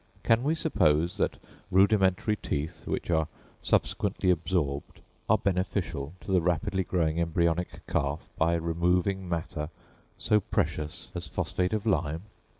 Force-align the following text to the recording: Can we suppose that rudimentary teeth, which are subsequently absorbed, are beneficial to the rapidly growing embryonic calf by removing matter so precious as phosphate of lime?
Can 0.23 0.41
we 0.41 0.55
suppose 0.55 1.17
that 1.17 1.37
rudimentary 1.69 2.35
teeth, 2.35 2.87
which 2.87 3.11
are 3.11 3.27
subsequently 3.61 4.31
absorbed, 4.31 4.99
are 5.29 5.37
beneficial 5.37 6.15
to 6.21 6.31
the 6.31 6.41
rapidly 6.41 6.81
growing 6.83 7.19
embryonic 7.21 7.85
calf 7.85 8.27
by 8.35 8.55
removing 8.55 9.29
matter 9.29 9.69
so 10.17 10.39
precious 10.39 11.11
as 11.13 11.27
phosphate 11.27 11.73
of 11.73 11.85
lime? 11.85 12.23